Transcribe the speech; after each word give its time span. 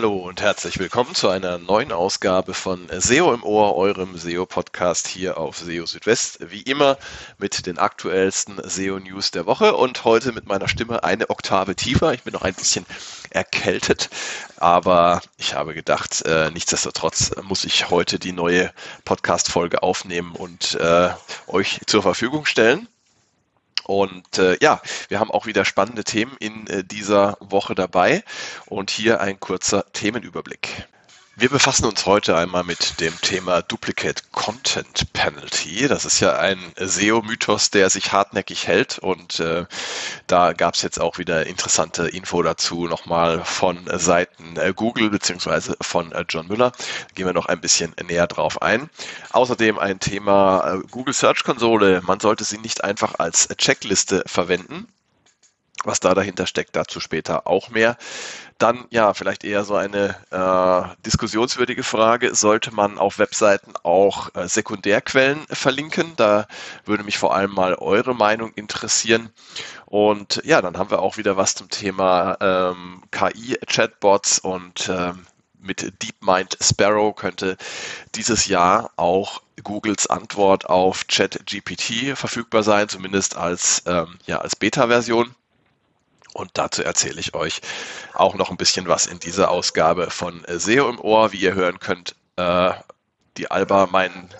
Hallo 0.00 0.16
und 0.16 0.40
herzlich 0.40 0.78
willkommen 0.78 1.14
zu 1.14 1.28
einer 1.28 1.58
neuen 1.58 1.92
Ausgabe 1.92 2.54
von 2.54 2.88
SEO 2.90 3.34
im 3.34 3.44
Ohr, 3.44 3.76
eurem 3.76 4.16
SEO-Podcast 4.16 5.06
hier 5.06 5.36
auf 5.36 5.58
SEO 5.58 5.84
Südwest. 5.84 6.38
Wie 6.50 6.62
immer 6.62 6.96
mit 7.36 7.66
den 7.66 7.76
aktuellsten 7.76 8.62
SEO-News 8.64 9.30
der 9.30 9.44
Woche 9.44 9.76
und 9.76 10.06
heute 10.06 10.32
mit 10.32 10.46
meiner 10.46 10.68
Stimme 10.68 11.04
eine 11.04 11.28
Oktave 11.28 11.76
tiefer. 11.76 12.14
Ich 12.14 12.22
bin 12.22 12.32
noch 12.32 12.40
ein 12.40 12.54
bisschen 12.54 12.86
erkältet, 13.28 14.08
aber 14.56 15.20
ich 15.36 15.52
habe 15.52 15.74
gedacht, 15.74 16.22
äh, 16.24 16.50
nichtsdestotrotz 16.50 17.32
muss 17.42 17.64
ich 17.64 17.90
heute 17.90 18.18
die 18.18 18.32
neue 18.32 18.72
Podcast-Folge 19.04 19.82
aufnehmen 19.82 20.32
und 20.32 20.76
äh, 20.76 21.10
euch 21.46 21.78
zur 21.84 22.00
Verfügung 22.00 22.46
stellen. 22.46 22.88
Und 23.90 24.38
äh, 24.38 24.56
ja, 24.60 24.80
wir 25.08 25.18
haben 25.18 25.32
auch 25.32 25.46
wieder 25.46 25.64
spannende 25.64 26.04
Themen 26.04 26.36
in 26.38 26.68
äh, 26.68 26.84
dieser 26.84 27.36
Woche 27.40 27.74
dabei. 27.74 28.22
Und 28.66 28.88
hier 28.88 29.20
ein 29.20 29.40
kurzer 29.40 29.84
Themenüberblick. 29.92 30.86
Wir 31.40 31.48
befassen 31.48 31.86
uns 31.86 32.04
heute 32.04 32.36
einmal 32.36 32.64
mit 32.64 33.00
dem 33.00 33.18
Thema 33.22 33.62
Duplicate 33.62 34.24
Content 34.30 35.10
Penalty. 35.14 35.88
Das 35.88 36.04
ist 36.04 36.20
ja 36.20 36.38
ein 36.38 36.58
SEO-Mythos, 36.76 37.70
der 37.70 37.88
sich 37.88 38.12
hartnäckig 38.12 38.66
hält 38.66 38.98
und 38.98 39.40
äh, 39.40 39.64
da 40.26 40.52
gab 40.52 40.74
es 40.74 40.82
jetzt 40.82 41.00
auch 41.00 41.16
wieder 41.16 41.46
interessante 41.46 42.08
Info 42.08 42.42
dazu 42.42 42.86
nochmal 42.86 43.42
von 43.42 43.88
Seiten 43.94 44.58
äh, 44.58 44.74
Google 44.76 45.08
beziehungsweise 45.08 45.78
von 45.80 46.12
äh, 46.12 46.26
John 46.28 46.46
Müller. 46.46 46.72
Da 46.72 47.14
gehen 47.14 47.24
wir 47.24 47.32
noch 47.32 47.46
ein 47.46 47.62
bisschen 47.62 47.94
näher 48.06 48.26
drauf 48.26 48.60
ein. 48.60 48.90
Außerdem 49.30 49.78
ein 49.78 49.98
Thema 49.98 50.74
äh, 50.74 50.86
Google 50.90 51.14
Search 51.14 51.42
Konsole. 51.42 52.02
Man 52.04 52.20
sollte 52.20 52.44
sie 52.44 52.58
nicht 52.58 52.84
einfach 52.84 53.14
als 53.18 53.48
Checkliste 53.56 54.24
verwenden 54.26 54.88
was 55.86 56.00
da 56.00 56.14
dahinter 56.14 56.46
steckt, 56.46 56.76
dazu 56.76 57.00
später 57.00 57.46
auch 57.46 57.70
mehr. 57.70 57.96
Dann 58.58 58.84
ja, 58.90 59.14
vielleicht 59.14 59.44
eher 59.44 59.64
so 59.64 59.74
eine 59.74 60.16
äh, 60.30 60.94
diskussionswürdige 61.06 61.82
Frage, 61.82 62.34
sollte 62.34 62.74
man 62.74 62.98
auf 62.98 63.18
Webseiten 63.18 63.72
auch 63.82 64.34
äh, 64.34 64.48
Sekundärquellen 64.48 65.46
verlinken? 65.48 66.12
Da 66.16 66.46
würde 66.84 67.04
mich 67.04 67.18
vor 67.18 67.34
allem 67.34 67.52
mal 67.52 67.74
eure 67.74 68.14
Meinung 68.14 68.52
interessieren. 68.54 69.30
Und 69.86 70.42
ja, 70.44 70.60
dann 70.60 70.76
haben 70.76 70.90
wir 70.90 71.00
auch 71.00 71.16
wieder 71.16 71.36
was 71.36 71.54
zum 71.54 71.70
Thema 71.70 72.36
ähm, 72.40 73.02
KI-Chatbots 73.10 74.38
und 74.40 74.88
ähm, 74.88 75.26
mit 75.62 75.92
DeepMind 76.02 76.56
Sparrow 76.60 77.14
könnte 77.14 77.56
dieses 78.14 78.46
Jahr 78.46 78.90
auch 78.96 79.42
Googles 79.62 80.06
Antwort 80.06 80.66
auf 80.66 81.06
ChatGPT 81.06 82.16
verfügbar 82.16 82.62
sein, 82.62 82.88
zumindest 82.88 83.36
als, 83.36 83.82
ähm, 83.86 84.18
ja, 84.26 84.38
als 84.38 84.56
Beta-Version. 84.56 85.34
Und 86.40 86.52
dazu 86.54 86.82
erzähle 86.82 87.20
ich 87.20 87.34
euch 87.34 87.60
auch 88.14 88.34
noch 88.34 88.50
ein 88.50 88.56
bisschen 88.56 88.88
was 88.88 89.04
in 89.04 89.18
dieser 89.18 89.50
Ausgabe 89.50 90.10
von 90.10 90.42
äh, 90.46 90.58
SEO 90.58 90.88
im 90.88 90.98
Ohr. 90.98 91.32
Wie 91.32 91.36
ihr 91.36 91.54
hören 91.54 91.80
könnt, 91.80 92.16
äh, 92.36 92.72
die 93.36 93.50
Alba, 93.50 93.88
mein 93.92 94.30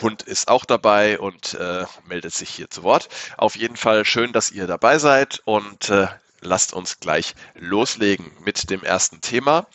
Hund, 0.00 0.22
ist 0.22 0.48
auch 0.48 0.64
dabei 0.64 1.18
und 1.18 1.52
äh, 1.54 1.84
meldet 2.06 2.32
sich 2.32 2.48
hier 2.48 2.70
zu 2.70 2.84
Wort. 2.84 3.10
Auf 3.36 3.54
jeden 3.54 3.76
Fall 3.76 4.06
schön, 4.06 4.32
dass 4.32 4.50
ihr 4.50 4.66
dabei 4.66 4.98
seid 4.98 5.42
und 5.44 5.90
äh, 5.90 6.06
lasst 6.40 6.72
uns 6.72 7.00
gleich 7.00 7.34
loslegen 7.54 8.32
mit 8.42 8.70
dem 8.70 8.82
ersten 8.82 9.20
Thema. 9.20 9.66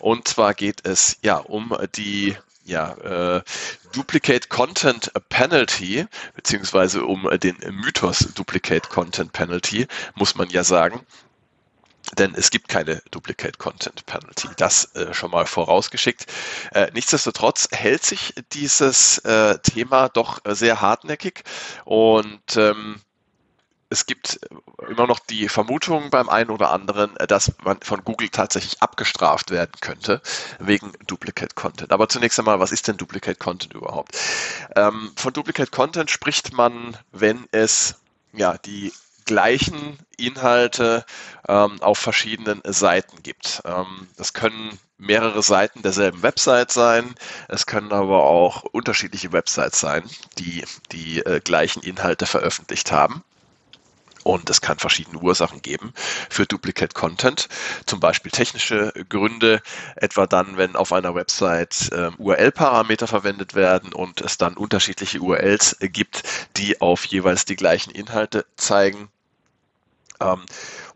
Und 0.00 0.26
zwar 0.26 0.54
geht 0.54 0.84
es 0.84 1.18
ja 1.22 1.36
um 1.36 1.76
die 1.94 2.36
ja, 2.64 2.92
äh, 3.38 3.42
Duplicate 3.92 4.48
Content 4.48 5.10
Penalty, 5.28 6.06
beziehungsweise 6.34 7.04
um 7.04 7.28
den 7.42 7.56
Mythos 7.70 8.20
Duplicate 8.34 8.88
Content 8.88 9.32
Penalty, 9.32 9.86
muss 10.14 10.34
man 10.34 10.48
ja 10.50 10.64
sagen. 10.64 11.04
Denn 12.18 12.34
es 12.34 12.50
gibt 12.50 12.68
keine 12.68 13.00
Duplicate 13.10 13.58
Content 13.58 14.04
Penalty. 14.06 14.48
Das 14.56 14.94
äh, 14.94 15.14
schon 15.14 15.30
mal 15.30 15.46
vorausgeschickt. 15.46 16.26
Äh, 16.72 16.90
nichtsdestotrotz 16.92 17.68
hält 17.70 18.04
sich 18.04 18.34
dieses 18.52 19.18
äh, 19.18 19.58
Thema 19.60 20.08
doch 20.08 20.40
sehr 20.44 20.80
hartnäckig 20.80 21.44
und 21.84 22.56
ähm, 22.56 23.00
es 23.92 24.06
gibt 24.06 24.40
immer 24.88 25.06
noch 25.06 25.18
die 25.18 25.48
Vermutung 25.50 26.08
beim 26.08 26.30
einen 26.30 26.50
oder 26.50 26.70
anderen, 26.70 27.14
dass 27.28 27.52
man 27.62 27.78
von 27.82 28.02
Google 28.04 28.30
tatsächlich 28.30 28.80
abgestraft 28.80 29.50
werden 29.50 29.72
könnte 29.82 30.22
wegen 30.58 30.92
Duplicate 31.06 31.54
Content. 31.54 31.92
Aber 31.92 32.08
zunächst 32.08 32.38
einmal, 32.38 32.58
was 32.58 32.72
ist 32.72 32.88
denn 32.88 32.96
Duplicate 32.96 33.38
Content 33.38 33.74
überhaupt? 33.74 34.16
Ähm, 34.74 35.12
von 35.16 35.32
Duplicate 35.34 35.70
Content 35.70 36.10
spricht 36.10 36.54
man, 36.54 36.96
wenn 37.12 37.46
es 37.52 37.96
ja 38.32 38.56
die 38.56 38.94
gleichen 39.26 39.98
Inhalte 40.16 41.04
ähm, 41.46 41.80
auf 41.82 41.98
verschiedenen 41.98 42.62
Seiten 42.64 43.22
gibt. 43.22 43.60
Ähm, 43.66 44.08
das 44.16 44.32
können 44.32 44.78
mehrere 44.96 45.42
Seiten 45.42 45.82
derselben 45.82 46.22
Website 46.22 46.72
sein. 46.72 47.14
Es 47.48 47.66
können 47.66 47.92
aber 47.92 48.22
auch 48.22 48.62
unterschiedliche 48.62 49.32
Websites 49.32 49.80
sein, 49.80 50.08
die 50.38 50.64
die 50.92 51.18
äh, 51.18 51.40
gleichen 51.40 51.82
Inhalte 51.82 52.24
veröffentlicht 52.24 52.90
haben. 52.90 53.22
Und 54.24 54.50
es 54.50 54.60
kann 54.60 54.78
verschiedene 54.78 55.18
Ursachen 55.18 55.62
geben 55.62 55.92
für 56.30 56.46
Duplicate 56.46 56.94
Content. 56.94 57.48
Zum 57.86 58.00
Beispiel 58.00 58.30
technische 58.30 58.92
Gründe, 59.08 59.60
etwa 59.96 60.26
dann, 60.26 60.56
wenn 60.56 60.76
auf 60.76 60.92
einer 60.92 61.14
Website 61.14 61.90
äh, 61.92 62.10
URL-Parameter 62.18 63.06
verwendet 63.06 63.54
werden 63.54 63.92
und 63.92 64.20
es 64.20 64.38
dann 64.38 64.56
unterschiedliche 64.56 65.20
URLs 65.20 65.76
gibt, 65.80 66.22
die 66.56 66.80
auf 66.80 67.04
jeweils 67.04 67.44
die 67.44 67.56
gleichen 67.56 67.90
Inhalte 67.90 68.46
zeigen. 68.56 69.08
Ähm, 70.20 70.44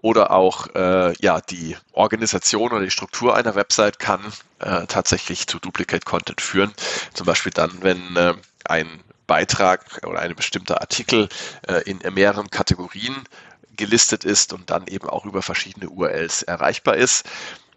oder 0.03 0.31
auch 0.31 0.69
äh, 0.75 1.15
ja, 1.21 1.41
die 1.41 1.77
Organisation 1.93 2.71
oder 2.71 2.85
die 2.85 2.91
Struktur 2.91 3.35
einer 3.35 3.55
Website 3.57 3.99
kann 3.99 4.21
äh, 4.61 4.87
tatsächlich 4.87 5.47
zu 5.49 5.59
Duplicate 5.59 6.05
Content 6.05 6.41
führen. 6.41 6.73
Zum 7.13 7.27
Beispiel 7.27 7.53
dann, 7.53 7.83
wenn 7.83 8.17
äh, 8.17 8.35
ein 8.65 9.03
Beitrag 9.27 10.01
oder 10.07 10.21
ein 10.21 10.35
bestimmter 10.35 10.81
Artikel 10.81 11.29
äh, 11.67 11.83
in 11.89 12.01
mehreren 12.15 12.51
Kategorien 12.51 13.25
gelistet 13.77 14.25
ist 14.25 14.53
und 14.53 14.71
dann 14.71 14.87
eben 14.87 15.09
auch 15.09 15.25
über 15.25 15.43
verschiedene 15.43 15.89
URLs 15.89 16.43
erreichbar 16.43 16.97
ist. 16.97 17.27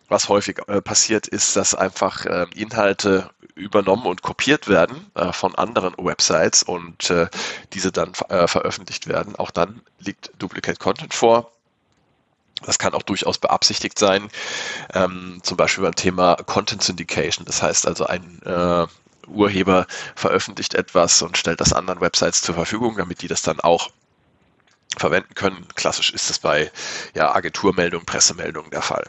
Was 0.07 0.27
häufig 0.27 0.59
äh, 0.67 0.81
passiert, 0.81 1.27
ist, 1.27 1.55
dass 1.55 1.75
einfach 1.75 2.25
äh, 2.25 2.47
Inhalte 2.55 3.29
übernommen 3.53 4.05
und 4.07 4.21
kopiert 4.21 4.67
werden 4.67 5.11
äh, 5.13 5.31
von 5.33 5.53
anderen 5.55 5.93
Websites 5.97 6.63
und 6.63 7.13
diese 7.73 7.91
dann 7.91 8.13
veröffentlicht 8.13 9.07
werden. 9.07 9.35
Auch 9.35 9.51
dann 9.51 9.81
liegt 9.99 10.31
Duplicate 10.39 10.79
Content 10.79 11.13
vor. 11.13 11.51
Das 12.65 12.79
kann 12.79 12.93
auch 12.93 13.03
durchaus 13.03 13.37
beabsichtigt 13.37 13.97
sein, 13.99 14.29
ähm, 14.93 15.39
zum 15.43 15.55
Beispiel 15.55 15.83
beim 15.83 15.95
Thema 15.95 16.35
Content 16.35 16.83
Syndication. 16.83 17.45
Das 17.45 17.61
heißt 17.61 17.87
also 17.87 18.05
ein 18.05 18.41
äh, 18.43 18.85
Urheber 19.29 19.87
veröffentlicht 20.15 20.73
etwas 20.73 21.21
und 21.21 21.37
stellt 21.37 21.61
das 21.61 21.73
anderen 21.73 22.01
Websites 22.01 22.41
zur 22.41 22.55
Verfügung, 22.55 22.97
damit 22.97 23.21
die 23.21 23.27
das 23.27 23.41
dann 23.41 23.59
auch 23.59 23.89
verwenden 24.97 25.35
können. 25.35 25.67
Klassisch 25.75 26.11
ist 26.11 26.29
es 26.29 26.39
bei 26.39 26.71
ja, 27.13 27.33
Agenturmeldungen, 27.33 28.05
Pressemeldungen 28.05 28.71
der 28.71 28.81
Fall. 28.81 29.05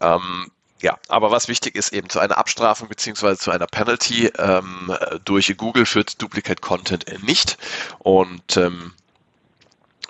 Ähm, 0.00 0.50
ja, 0.80 0.98
aber 1.08 1.30
was 1.30 1.48
wichtig 1.48 1.76
ist, 1.76 1.92
eben 1.92 2.10
zu 2.10 2.20
einer 2.20 2.36
Abstrafung 2.36 2.88
beziehungsweise 2.88 3.38
zu 3.38 3.50
einer 3.50 3.66
Penalty 3.66 4.30
ähm, 4.38 4.94
durch 5.24 5.56
Google 5.56 5.86
führt 5.86 6.20
Duplicate 6.20 6.60
Content 6.60 7.22
nicht. 7.22 7.56
Und 8.00 8.56
ähm, 8.56 8.92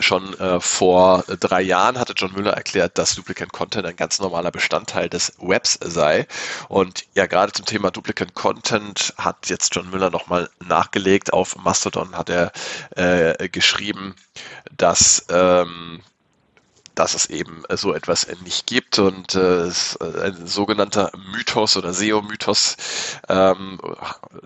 Schon 0.00 0.38
äh, 0.40 0.60
vor 0.60 1.24
drei 1.40 1.62
Jahren 1.62 1.98
hatte 1.98 2.14
John 2.16 2.32
Müller 2.32 2.52
erklärt, 2.52 2.98
dass 2.98 3.14
Duplicate 3.14 3.50
Content 3.50 3.86
ein 3.86 3.96
ganz 3.96 4.18
normaler 4.18 4.50
Bestandteil 4.50 5.08
des 5.08 5.32
Webs 5.38 5.78
sei. 5.82 6.26
Und 6.68 7.06
ja, 7.14 7.26
gerade 7.26 7.52
zum 7.52 7.64
Thema 7.64 7.90
Duplicate 7.90 8.32
Content 8.34 9.14
hat 9.16 9.48
jetzt 9.48 9.74
John 9.74 9.90
Müller 9.90 10.10
nochmal 10.10 10.50
nachgelegt. 10.64 11.32
Auf 11.32 11.56
Mastodon 11.56 12.16
hat 12.16 12.28
er 12.28 12.52
äh, 12.96 13.48
geschrieben, 13.48 14.16
dass 14.76 15.24
ähm, 15.30 16.02
dass 16.94 17.14
es 17.14 17.26
eben 17.26 17.62
so 17.70 17.94
etwas 17.94 18.26
nicht 18.42 18.66
gibt 18.66 18.98
und 18.98 19.34
äh, 19.34 19.70
ein 20.00 20.46
sogenannter 20.46 21.10
Mythos 21.32 21.76
oder 21.76 21.92
SEO-Mythos 21.92 22.76
ähm, 23.28 23.80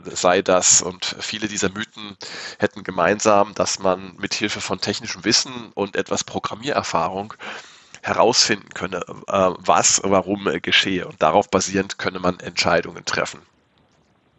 sei 0.05 0.43
das. 0.43 0.83
Und 0.83 1.17
viele 1.21 1.49
dieser 1.49 1.71
Mythen 1.71 2.17
hätten 2.59 2.85
gemeinsam, 2.85 3.55
dass 3.55 3.79
man 3.79 4.17
mit 4.17 4.35
Hilfe 4.35 4.61
von 4.61 4.81
technischem 4.81 5.25
Wissen 5.25 5.73
und 5.75 5.97
etwas 5.97 6.25
Programmiererfahrung 6.25 7.35
herausfinden 8.03 8.71
könne, 8.75 9.05
äh, 9.27 9.50
was, 9.59 10.00
warum 10.05 10.47
äh, 10.49 10.61
geschehe. 10.61 11.06
Und 11.06 11.21
darauf 11.23 11.50
basierend 11.50 11.99
könne 11.99 12.21
man 12.21 12.41
Entscheidungen 12.41 13.05
treffen. 13.05 13.41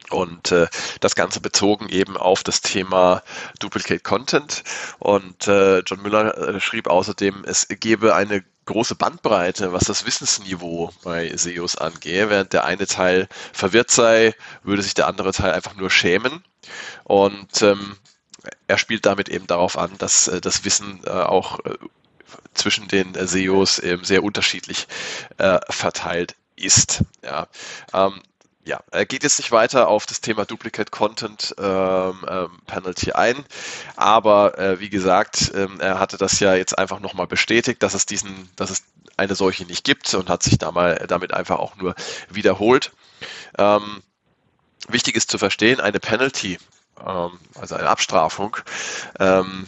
Und 0.09 0.51
äh, 0.51 0.67
das 0.99 1.15
Ganze 1.15 1.39
bezogen 1.39 1.89
eben 1.89 2.17
auf 2.17 2.43
das 2.43 2.61
Thema 2.61 3.21
Duplicate 3.59 4.01
Content. 4.01 4.63
Und 4.99 5.47
äh, 5.47 5.79
John 5.79 6.01
Müller 6.01 6.37
äh, 6.37 6.59
schrieb 6.59 6.87
außerdem, 6.87 7.43
es 7.45 7.67
gebe 7.69 8.15
eine 8.15 8.43
große 8.65 8.95
Bandbreite, 8.95 9.73
was 9.73 9.85
das 9.85 10.05
Wissensniveau 10.05 10.91
bei 11.03 11.35
SEOs 11.35 11.75
angehe. 11.75 12.29
Während 12.29 12.53
der 12.53 12.65
eine 12.65 12.85
Teil 12.85 13.27
verwirrt 13.51 13.89
sei, 13.89 14.35
würde 14.63 14.83
sich 14.83 14.93
der 14.93 15.07
andere 15.07 15.31
Teil 15.31 15.53
einfach 15.53 15.75
nur 15.75 15.89
schämen. 15.89 16.43
Und 17.03 17.61
ähm, 17.63 17.97
er 18.67 18.77
spielt 18.77 19.05
damit 19.05 19.29
eben 19.29 19.47
darauf 19.47 19.77
an, 19.77 19.91
dass 19.97 20.27
äh, 20.27 20.39
das 20.39 20.65
Wissen 20.65 21.01
äh, 21.05 21.09
auch 21.09 21.59
äh, 21.65 21.75
zwischen 22.53 22.87
den 22.87 23.15
SEOs 23.15 23.79
eben 23.79 24.03
sehr 24.03 24.23
unterschiedlich 24.23 24.87
äh, 25.37 25.59
verteilt 25.69 26.35
ist. 26.55 27.03
Ja. 27.23 27.47
Ähm, 27.93 28.21
ja, 28.69 28.81
er 28.91 29.05
geht 29.07 29.23
jetzt 29.23 29.39
nicht 29.39 29.51
weiter 29.51 29.87
auf 29.87 30.05
das 30.05 30.21
Thema 30.21 30.45
Duplicate 30.45 30.91
Content 30.91 31.55
ähm, 31.57 32.23
ähm, 32.29 32.59
Penalty 32.67 33.11
ein, 33.13 33.43
aber 33.95 34.59
äh, 34.59 34.79
wie 34.79 34.89
gesagt, 34.89 35.51
ähm, 35.55 35.79
er 35.79 35.99
hatte 35.99 36.17
das 36.17 36.39
ja 36.39 36.53
jetzt 36.53 36.77
einfach 36.77 36.99
nochmal 36.99 37.25
bestätigt, 37.25 37.81
dass 37.81 37.95
es 37.95 38.05
diesen, 38.05 38.49
dass 38.55 38.69
es 38.69 38.83
eine 39.17 39.33
solche 39.33 39.65
nicht 39.65 39.83
gibt 39.83 40.13
und 40.13 40.29
hat 40.29 40.43
sich 40.43 40.59
da 40.59 40.71
mal, 40.71 41.03
damit 41.07 41.33
einfach 41.33 41.57
auch 41.57 41.75
nur 41.77 41.95
wiederholt. 42.29 42.91
Ähm, 43.57 44.03
wichtig 44.87 45.15
ist 45.15 45.31
zu 45.31 45.39
verstehen, 45.39 45.79
eine 45.79 45.99
Penalty, 45.99 46.59
ähm, 47.03 47.39
also 47.59 47.73
eine 47.73 47.89
Abstrafung, 47.89 48.55
ähm, 49.19 49.67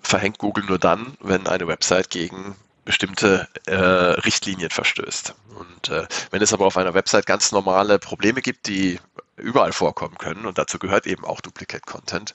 verhängt 0.00 0.38
Google 0.38 0.64
nur 0.64 0.78
dann, 0.78 1.16
wenn 1.20 1.48
eine 1.48 1.66
Website 1.66 2.08
gegen 2.08 2.54
bestimmte 2.88 3.46
äh, 3.66 3.74
Richtlinien 3.74 4.70
verstößt. 4.70 5.34
Und 5.58 5.90
äh, 5.90 6.06
wenn 6.30 6.40
es 6.40 6.54
aber 6.54 6.64
auf 6.64 6.78
einer 6.78 6.94
Website 6.94 7.26
ganz 7.26 7.52
normale 7.52 7.98
Probleme 7.98 8.40
gibt, 8.40 8.66
die 8.66 8.98
überall 9.36 9.74
vorkommen 9.74 10.16
können, 10.16 10.46
und 10.46 10.56
dazu 10.56 10.78
gehört 10.78 11.06
eben 11.06 11.22
auch 11.26 11.42
Duplicate 11.42 11.84
Content, 11.84 12.34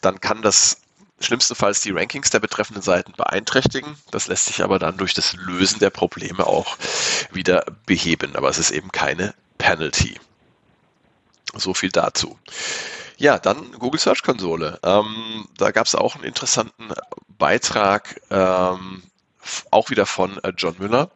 dann 0.00 0.20
kann 0.20 0.40
das 0.40 0.82
schlimmstenfalls 1.18 1.80
die 1.80 1.90
Rankings 1.90 2.30
der 2.30 2.38
betreffenden 2.38 2.80
Seiten 2.80 3.10
beeinträchtigen. 3.16 3.96
Das 4.12 4.28
lässt 4.28 4.44
sich 4.44 4.62
aber 4.62 4.78
dann 4.78 4.98
durch 4.98 5.14
das 5.14 5.32
Lösen 5.34 5.80
der 5.80 5.90
Probleme 5.90 6.46
auch 6.46 6.78
wieder 7.32 7.64
beheben. 7.84 8.36
Aber 8.36 8.50
es 8.50 8.58
ist 8.58 8.70
eben 8.70 8.92
keine 8.92 9.34
Penalty. 9.58 10.20
So 11.56 11.74
viel 11.74 11.90
dazu. 11.90 12.38
Ja, 13.16 13.40
dann 13.40 13.72
Google 13.72 13.98
Search 13.98 14.22
Konsole. 14.22 14.78
Ähm, 14.84 15.48
da 15.56 15.72
gab 15.72 15.88
es 15.88 15.96
auch 15.96 16.14
einen 16.14 16.22
interessanten 16.22 16.92
Beitrag 17.36 18.20
ähm, 18.30 19.02
auch 19.70 19.90
wieder 19.90 20.06
von 20.06 20.42
äh, 20.44 20.52
John 20.56 20.76
Müller. 20.78 21.10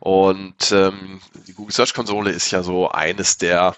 Und 0.00 0.72
ähm, 0.72 1.20
die 1.46 1.54
Google 1.54 1.74
Search 1.74 1.94
Konsole 1.94 2.30
ist 2.30 2.50
ja 2.50 2.62
so 2.62 2.90
eines 2.90 3.38
der 3.38 3.76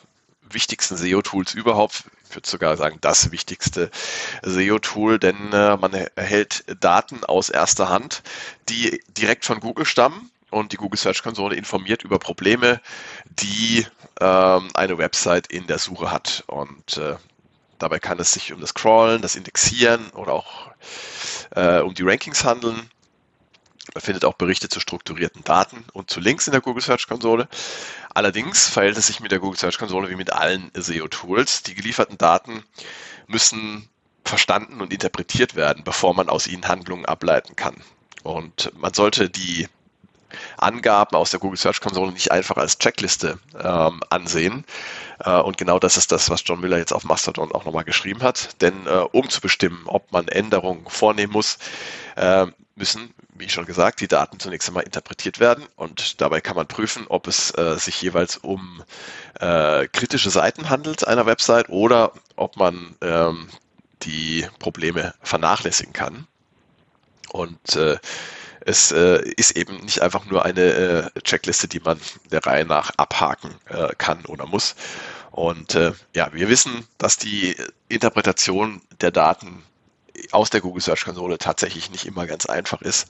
wichtigsten 0.50 0.96
SEO-Tools 0.96 1.54
überhaupt. 1.54 2.04
Ich 2.28 2.36
würde 2.36 2.48
sogar 2.48 2.76
sagen, 2.76 2.98
das 3.00 3.30
wichtigste 3.30 3.90
SEO-Tool, 4.42 5.18
denn 5.18 5.52
äh, 5.52 5.76
man 5.76 5.92
erhält 5.92 6.64
Daten 6.80 7.24
aus 7.24 7.48
erster 7.48 7.88
Hand, 7.88 8.22
die 8.68 9.02
direkt 9.08 9.44
von 9.44 9.60
Google 9.60 9.86
stammen. 9.86 10.30
Und 10.50 10.72
die 10.72 10.76
Google 10.76 10.98
Search 10.98 11.22
Konsole 11.22 11.56
informiert 11.56 12.04
über 12.04 12.18
Probleme, 12.18 12.80
die 13.26 13.84
ähm, 14.20 14.68
eine 14.74 14.96
Website 14.96 15.48
in 15.48 15.66
der 15.66 15.78
Suche 15.78 16.10
hat. 16.12 16.44
Und 16.46 16.96
äh, 16.98 17.16
dabei 17.78 17.98
kann 17.98 18.18
es 18.20 18.32
sich 18.32 18.52
um 18.52 18.60
das 18.60 18.74
Crawlen, 18.74 19.22
das 19.22 19.34
Indexieren 19.34 20.08
oder 20.10 20.32
auch 20.32 20.70
äh, 21.54 21.80
um 21.80 21.94
die 21.94 22.04
Rankings 22.04 22.44
handeln. 22.44 22.88
Man 23.96 24.02
findet 24.02 24.26
auch 24.26 24.34
Berichte 24.34 24.68
zu 24.68 24.78
strukturierten 24.78 25.42
Daten 25.42 25.82
und 25.94 26.10
zu 26.10 26.20
Links 26.20 26.46
in 26.46 26.50
der 26.50 26.60
Google 26.60 26.82
Search 26.82 27.06
Konsole. 27.08 27.48
Allerdings 28.12 28.68
verhält 28.68 28.98
es 28.98 29.06
sich 29.06 29.20
mit 29.20 29.32
der 29.32 29.38
Google 29.38 29.58
Search 29.58 29.78
Konsole 29.78 30.10
wie 30.10 30.16
mit 30.16 30.34
allen 30.34 30.70
SEO-Tools. 30.74 31.62
Die 31.62 31.74
gelieferten 31.74 32.18
Daten 32.18 32.62
müssen 33.26 33.88
verstanden 34.22 34.82
und 34.82 34.92
interpretiert 34.92 35.54
werden, 35.54 35.82
bevor 35.82 36.12
man 36.12 36.28
aus 36.28 36.46
ihnen 36.46 36.68
Handlungen 36.68 37.06
ableiten 37.06 37.56
kann. 37.56 37.76
Und 38.22 38.70
man 38.76 38.92
sollte 38.92 39.30
die 39.30 39.66
Angaben 40.58 41.16
aus 41.16 41.30
der 41.30 41.40
Google 41.40 41.58
Search 41.58 41.80
Konsole 41.80 42.12
nicht 42.12 42.30
einfach 42.30 42.58
als 42.58 42.76
Checkliste 42.76 43.38
ähm, 43.58 44.02
ansehen. 44.10 44.66
Äh, 45.20 45.40
und 45.40 45.56
genau 45.56 45.78
das 45.78 45.96
ist 45.96 46.12
das, 46.12 46.28
was 46.28 46.42
John 46.44 46.60
Miller 46.60 46.76
jetzt 46.76 46.92
auf 46.92 47.04
Mastodon 47.04 47.50
auch 47.50 47.64
nochmal 47.64 47.84
geschrieben 47.84 48.22
hat. 48.22 48.60
Denn 48.60 48.86
äh, 48.86 48.90
um 48.90 49.30
zu 49.30 49.40
bestimmen, 49.40 49.84
ob 49.86 50.12
man 50.12 50.28
Änderungen 50.28 50.84
vornehmen 50.86 51.32
muss, 51.32 51.56
äh, 52.16 52.46
müssen, 52.76 53.12
wie 53.34 53.48
schon 53.48 53.66
gesagt, 53.66 54.00
die 54.00 54.08
Daten 54.08 54.38
zunächst 54.38 54.68
einmal 54.68 54.84
interpretiert 54.84 55.40
werden 55.40 55.64
und 55.76 56.20
dabei 56.20 56.40
kann 56.40 56.56
man 56.56 56.68
prüfen, 56.68 57.06
ob 57.08 57.26
es 57.26 57.50
äh, 57.56 57.76
sich 57.78 58.00
jeweils 58.00 58.36
um 58.36 58.82
äh, 59.40 59.88
kritische 59.88 60.30
Seiten 60.30 60.68
handelt 60.68 61.06
einer 61.06 61.26
Website 61.26 61.68
oder 61.70 62.12
ob 62.36 62.56
man 62.56 62.94
ähm, 63.00 63.48
die 64.02 64.46
Probleme 64.58 65.14
vernachlässigen 65.22 65.92
kann. 65.92 66.26
Und 67.32 67.76
äh, 67.76 67.98
es 68.60 68.92
äh, 68.92 69.22
ist 69.36 69.52
eben 69.52 69.76
nicht 69.78 70.02
einfach 70.02 70.26
nur 70.26 70.44
eine 70.44 70.62
äh, 71.14 71.20
Checkliste, 71.22 71.68
die 71.68 71.80
man 71.80 72.00
der 72.30 72.44
Reihe 72.44 72.64
nach 72.64 72.90
abhaken 72.96 73.54
äh, 73.68 73.94
kann 73.96 74.24
oder 74.26 74.46
muss. 74.46 74.74
Und 75.30 75.78
ja, 76.14 76.32
wir 76.32 76.48
wissen, 76.48 76.86
dass 76.96 77.18
die 77.18 77.54
Interpretation 77.90 78.80
der 79.02 79.10
Daten 79.10 79.62
aus 80.32 80.50
der 80.50 80.60
Google 80.60 80.82
Search 80.82 81.04
Konsole 81.04 81.38
tatsächlich 81.38 81.90
nicht 81.90 82.06
immer 82.06 82.26
ganz 82.26 82.46
einfach 82.46 82.82
ist. 82.82 83.08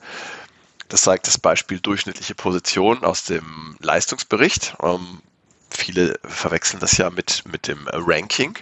Das 0.89 1.01
zeigt 1.01 1.27
das 1.27 1.37
Beispiel 1.37 1.79
durchschnittliche 1.79 2.35
Position 2.35 3.03
aus 3.03 3.23
dem 3.23 3.75
Leistungsbericht. 3.79 4.75
Ähm, 4.81 5.21
viele 5.69 6.19
verwechseln 6.23 6.79
das 6.79 6.97
ja 6.97 7.09
mit, 7.09 7.43
mit 7.51 7.67
dem 7.67 7.87
Ranking. 7.91 8.57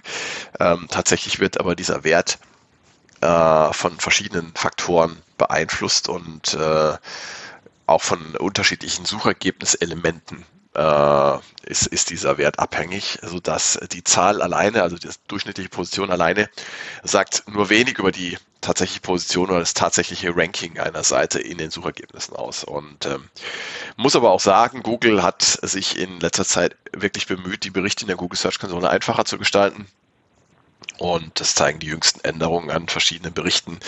Ähm, 0.59 0.87
tatsächlich 0.89 1.39
wird 1.39 1.59
aber 1.59 1.75
dieser 1.75 2.03
Wert 2.03 2.39
äh, 3.21 3.73
von 3.73 3.99
verschiedenen 3.99 4.53
Faktoren 4.55 5.21
beeinflusst 5.37 6.09
und 6.09 6.53
äh, 6.55 6.97
auch 7.85 8.01
von 8.01 8.35
unterschiedlichen 8.37 9.05
Suchergebniselementen 9.05 10.45
äh, 10.75 11.39
ist, 11.69 11.87
ist 11.87 12.09
dieser 12.09 12.37
Wert 12.37 12.59
abhängig, 12.59 13.19
sodass 13.21 13.79
die 13.91 14.03
Zahl 14.03 14.41
alleine, 14.41 14.83
also 14.83 14.97
die 14.97 15.09
durchschnittliche 15.27 15.69
Position 15.69 16.11
alleine, 16.11 16.49
sagt 17.03 17.43
nur 17.47 17.69
wenig 17.69 17.97
über 17.97 18.11
die 18.11 18.37
tatsächliche 18.61 19.01
Position 19.01 19.49
oder 19.49 19.59
das 19.59 19.73
tatsächliche 19.73 20.35
Ranking 20.35 20.79
einer 20.79 21.03
Seite 21.03 21.39
in 21.39 21.57
den 21.57 21.71
Suchergebnissen 21.71 22.35
aus. 22.35 22.63
Und 22.63 23.05
ähm, 23.05 23.29
muss 23.95 24.15
aber 24.15 24.31
auch 24.31 24.39
sagen, 24.39 24.83
Google 24.83 25.23
hat 25.23 25.41
sich 25.41 25.97
in 25.97 26.19
letzter 26.19 26.45
Zeit 26.45 26.75
wirklich 26.91 27.27
bemüht, 27.27 27.63
die 27.63 27.69
Berichte 27.69 28.01
in 28.03 28.07
der 28.07 28.17
Google 28.17 28.37
Search 28.37 28.59
Konsole 28.59 28.89
einfacher 28.89 29.25
zu 29.25 29.37
gestalten. 29.37 29.87
Und 30.97 31.39
das 31.39 31.55
zeigen 31.55 31.79
die 31.79 31.87
jüngsten 31.87 32.21
Änderungen 32.21 32.71
an 32.71 32.87
verschiedenen 32.87 33.33
Berichten. 33.33 33.79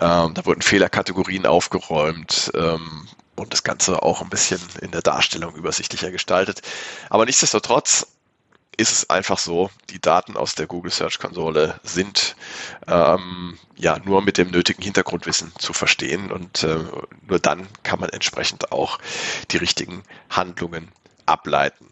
Ähm, 0.00 0.34
da 0.34 0.46
wurden 0.46 0.62
Fehlerkategorien 0.62 1.46
aufgeräumt 1.46 2.50
ähm, 2.54 3.08
und 3.36 3.52
das 3.52 3.62
Ganze 3.62 4.02
auch 4.02 4.22
ein 4.22 4.30
bisschen 4.30 4.60
in 4.80 4.90
der 4.90 5.02
Darstellung 5.02 5.54
übersichtlicher 5.54 6.10
gestaltet. 6.10 6.62
Aber 7.10 7.24
nichtsdestotrotz 7.24 8.06
ist 8.76 8.92
es 8.92 9.10
einfach 9.10 9.38
so, 9.38 9.70
die 9.90 10.00
Daten 10.00 10.36
aus 10.36 10.54
der 10.54 10.66
Google 10.66 10.90
Search 10.90 11.18
Konsole 11.18 11.78
sind 11.82 12.36
ähm, 12.86 13.58
ja 13.76 13.98
nur 14.04 14.22
mit 14.22 14.38
dem 14.38 14.50
nötigen 14.50 14.82
Hintergrundwissen 14.82 15.52
zu 15.58 15.72
verstehen 15.72 16.32
und 16.32 16.62
äh, 16.62 16.78
nur 17.26 17.38
dann 17.38 17.68
kann 17.82 18.00
man 18.00 18.10
entsprechend 18.10 18.72
auch 18.72 18.98
die 19.50 19.58
richtigen 19.58 20.02
Handlungen 20.30 20.88
ableiten. 21.26 21.88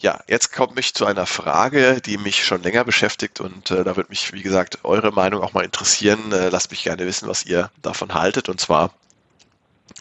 Ja, 0.00 0.20
jetzt 0.28 0.52
komme 0.52 0.80
ich 0.80 0.94
zu 0.94 1.04
einer 1.04 1.26
Frage, 1.26 2.00
die 2.00 2.16
mich 2.16 2.44
schon 2.44 2.62
länger 2.62 2.84
beschäftigt 2.84 3.38
und 3.38 3.70
äh, 3.70 3.84
da 3.84 3.96
würde 3.96 4.08
mich, 4.08 4.32
wie 4.32 4.42
gesagt, 4.42 4.78
eure 4.82 5.12
Meinung 5.12 5.42
auch 5.42 5.52
mal 5.52 5.64
interessieren. 5.64 6.32
Äh, 6.32 6.48
lasst 6.48 6.70
mich 6.70 6.84
gerne 6.84 7.04
wissen, 7.04 7.28
was 7.28 7.44
ihr 7.44 7.70
davon 7.82 8.14
haltet. 8.14 8.48
Und 8.48 8.60
zwar 8.60 8.94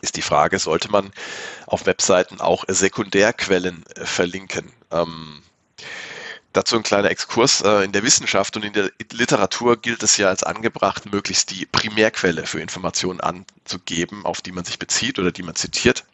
ist 0.01 0.15
die 0.15 0.21
Frage, 0.21 0.59
sollte 0.59 0.89
man 0.91 1.11
auf 1.65 1.85
Webseiten 1.85 2.41
auch 2.41 2.65
Sekundärquellen 2.67 3.83
äh, 3.95 4.05
verlinken? 4.05 4.71
Ähm, 4.91 5.41
dazu 6.53 6.75
ein 6.75 6.83
kleiner 6.83 7.09
Exkurs. 7.09 7.61
Äh, 7.61 7.83
in 7.83 7.91
der 7.91 8.03
Wissenschaft 8.03 8.55
und 8.55 8.65
in 8.65 8.73
der 8.73 8.91
Literatur 9.11 9.77
gilt 9.77 10.03
es 10.03 10.17
ja 10.17 10.27
als 10.27 10.43
angebracht, 10.43 11.11
möglichst 11.11 11.51
die 11.51 11.65
Primärquelle 11.65 12.45
für 12.45 12.61
Informationen 12.61 13.19
anzugeben, 13.19 14.25
auf 14.25 14.41
die 14.41 14.51
man 14.51 14.65
sich 14.65 14.79
bezieht 14.79 15.19
oder 15.19 15.31
die 15.31 15.43
man 15.43 15.55
zitiert. 15.55 16.05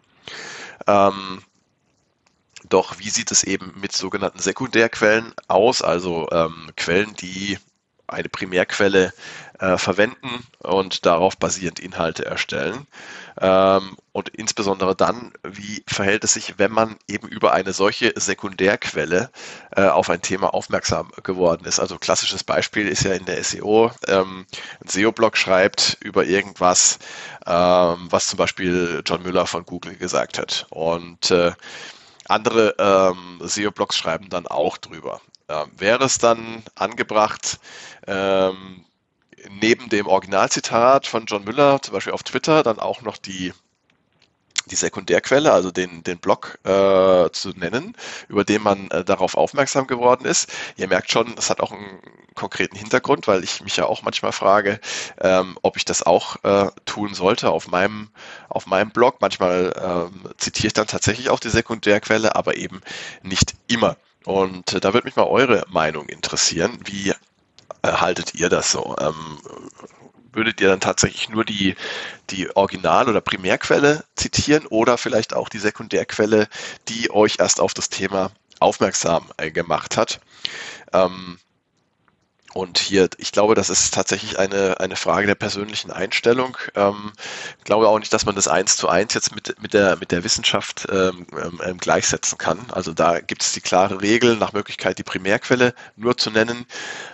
Ähm, 0.88 1.42
doch 2.70 3.00
wie 3.00 3.10
sieht 3.10 3.32
es 3.32 3.44
eben 3.44 3.74
mit 3.80 3.92
sogenannten 3.92 4.40
Sekundärquellen 4.40 5.34
aus, 5.48 5.82
also 5.82 6.28
ähm, 6.32 6.72
Quellen, 6.76 7.16
die 7.16 7.60
eine 8.08 8.30
Primärquelle 8.30 9.14
äh, 9.60 9.78
verwenden 9.78 10.46
und 10.60 11.06
darauf 11.06 11.38
basierend 11.38 11.80
Inhalte 11.80 12.26
erstellen? 12.26 12.88
Ähm, 13.40 13.98
und 14.14 14.30
insbesondere 14.30 14.96
dann, 14.96 15.34
wie 15.44 15.84
verhält 15.88 16.24
es 16.24 16.34
sich, 16.34 16.58
wenn 16.58 16.72
man 16.72 16.96
eben 17.08 17.28
über 17.28 17.54
eine 17.54 17.74
solche 17.74 18.14
Sekundärquelle 18.16 19.30
äh, 19.76 19.88
auf 19.88 20.10
ein 20.10 20.22
Thema 20.22 20.54
aufmerksam 20.54 21.12
geworden 21.24 21.66
ist? 21.66 21.80
Also 21.80 21.98
klassisches 21.98 22.44
Beispiel 22.44 22.88
ist 22.88 23.04
ja 23.04 23.14
in 23.14 23.26
der 23.26 23.44
SEO, 23.44 23.92
ähm, 24.08 24.46
ein 24.82 24.88
SEO-Blog 24.88 25.36
schreibt 25.36 25.98
über 26.02 26.24
irgendwas, 26.24 27.00
ähm, 27.46 28.08
was 28.10 28.28
zum 28.28 28.38
Beispiel 28.38 29.02
John 29.06 29.24
Müller 29.24 29.46
von 29.46 29.66
Google 29.66 29.96
gesagt 29.96 30.40
hat. 30.40 30.66
Und 30.70 31.32
äh, 31.32 31.52
andere 32.28 32.76
ähm, 32.80 33.40
SEO-Blogs 33.42 33.98
schreiben 33.98 34.30
dann 34.30 34.48
auch 34.48 34.78
drüber. 34.78 35.22
Ähm, 35.48 35.72
wäre 35.78 36.06
es 36.06 36.18
dann 36.18 36.64
angebracht, 36.76 37.60
ähm, 38.08 38.86
neben 39.50 39.90
dem 39.90 40.08
Originalzitat 40.08 41.08
von 41.08 41.26
John 41.26 41.44
Müller, 41.44 41.82
zum 41.82 41.94
Beispiel 41.94 42.14
auf 42.14 42.24
Twitter, 42.24 42.64
dann 42.64 42.80
auch 42.80 43.02
noch 43.02 43.18
die 43.18 43.54
die 44.68 44.76
Sekundärquelle, 44.76 45.52
also 45.52 45.72
den, 45.72 46.04
den 46.04 46.18
Blog 46.18 46.58
äh, 46.64 47.30
zu 47.32 47.50
nennen, 47.56 47.96
über 48.28 48.44
den 48.44 48.64
man 48.64 48.90
äh, 48.92 49.04
darauf 49.04 49.36
aufmerksam 49.36 49.88
geworden 49.88 50.26
ist. 50.26 50.52
Ihr 50.76 50.88
merkt 50.88 51.12
schon, 51.12 51.36
das 51.36 51.50
hat 51.50 51.60
auch 51.62 51.72
einen 51.72 52.00
konkreten 52.34 52.76
Hintergrund, 52.76 53.28
weil 53.28 53.44
ich 53.44 53.62
mich 53.62 53.78
ja 53.78 53.86
auch 53.86 54.02
manchmal 54.02 54.32
frage, 54.32 54.80
ähm, 55.22 55.58
ob 55.62 55.78
ich 55.78 55.86
das 55.86 56.04
auch 56.04 56.44
äh, 56.44 56.70
tun 56.86 57.14
sollte 57.14 57.50
auf 57.52 57.68
meinem, 57.68 58.10
auf 58.50 58.66
meinem 58.66 58.90
Blog. 58.90 59.18
Manchmal 59.22 59.74
ähm, 59.82 60.30
zitiere 60.38 60.68
ich 60.68 60.74
dann 60.74 60.88
tatsächlich 60.88 61.30
auch 61.30 61.40
die 61.40 61.50
Sekundärquelle, 61.50 62.36
aber 62.36 62.58
eben 62.58 62.82
nicht 63.22 63.54
immer. 63.68 63.98
Und 64.26 64.74
äh, 64.74 64.80
da 64.80 64.94
würde 64.94 65.06
mich 65.06 65.16
mal 65.16 65.28
eure 65.28 65.64
Meinung 65.70 66.08
interessieren. 66.10 66.80
Wie 66.84 67.14
haltet 67.94 68.36
ihr 68.36 68.50
das 68.50 68.72
so? 68.72 68.96
Ähm, 69.00 69.40
würdet 70.34 70.62
ihr 70.62 70.68
dann 70.68 70.82
tatsächlich 70.82 71.30
nur 71.30 71.46
die, 71.46 71.76
die 72.30 72.56
Original- 72.56 73.10
oder 73.10 73.22
Primärquelle 73.22 74.04
zitieren 74.16 74.68
oder 74.68 74.98
vielleicht 74.98 75.34
auch 75.34 75.50
die 75.50 75.60
Sekundärquelle, 75.60 76.48
die 76.90 77.10
euch 77.12 77.38
erst 77.40 77.62
auf 77.62 77.74
das 77.74 77.90
Thema 77.90 78.32
aufmerksam 78.60 79.32
äh, 79.38 79.52
gemacht 79.52 79.98
hat? 79.98 80.20
Ähm, 80.94 81.40
und 82.56 82.80
hier, 82.80 83.10
ich 83.18 83.34
glaube, 83.34 83.54
das 83.54 83.70
ist 83.70 83.94
tatsächlich 83.94 84.40
eine, 84.40 84.80
eine 84.80 84.96
Frage 84.96 85.28
der 85.28 85.36
persönlichen 85.36 85.92
Einstellung. 85.92 86.58
Ähm, 86.76 87.12
ich 87.58 87.66
glaube 87.66 87.90
auch 87.90 88.00
nicht, 88.00 88.14
dass 88.14 88.26
man 88.26 88.34
das 88.34 88.48
eins 88.48 88.78
zu 88.78 88.88
eins 88.88 89.14
jetzt 89.14 89.36
mit, 89.36 89.62
mit, 89.62 89.74
der, 89.74 89.98
mit 89.98 90.14
der 90.14 90.24
Wissenschaft 90.24 90.88
ähm, 90.90 91.28
ähm, 91.66 91.78
gleichsetzen 91.78 92.38
kann. 92.38 92.60
Also 92.72 92.94
da 92.94 93.20
gibt 93.20 93.44
es 93.44 93.52
die 93.52 93.60
klare 93.60 94.02
Regel, 94.02 94.38
nach 94.38 94.54
Möglichkeit 94.54 94.98
die 94.98 95.04
Primärquelle 95.04 95.74
nur 95.98 96.16
zu 96.18 96.32
nennen. 96.32 96.66